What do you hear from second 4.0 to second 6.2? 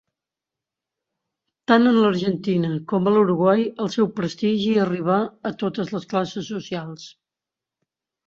prestigi arribà a totes les